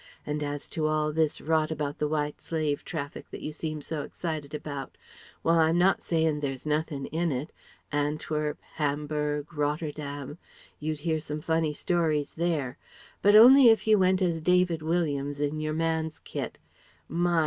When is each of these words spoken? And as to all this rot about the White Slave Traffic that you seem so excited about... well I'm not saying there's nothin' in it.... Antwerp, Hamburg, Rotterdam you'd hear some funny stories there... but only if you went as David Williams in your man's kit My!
And 0.25 0.41
as 0.41 0.67
to 0.69 0.87
all 0.87 1.11
this 1.13 1.39
rot 1.39 1.69
about 1.69 1.99
the 1.99 2.07
White 2.07 2.41
Slave 2.41 2.83
Traffic 2.83 3.29
that 3.29 3.41
you 3.43 3.51
seem 3.51 3.81
so 3.81 4.01
excited 4.01 4.55
about... 4.55 4.97
well 5.43 5.59
I'm 5.59 5.77
not 5.77 6.01
saying 6.01 6.39
there's 6.39 6.65
nothin' 6.65 7.05
in 7.05 7.31
it.... 7.31 7.51
Antwerp, 7.91 8.57
Hamburg, 8.77 9.53
Rotterdam 9.53 10.39
you'd 10.79 11.01
hear 11.01 11.19
some 11.19 11.39
funny 11.39 11.75
stories 11.75 12.33
there... 12.33 12.79
but 13.21 13.35
only 13.35 13.69
if 13.69 13.85
you 13.85 13.99
went 13.99 14.23
as 14.23 14.41
David 14.41 14.81
Williams 14.81 15.39
in 15.39 15.59
your 15.59 15.73
man's 15.75 16.17
kit 16.17 16.57
My! 17.07 17.39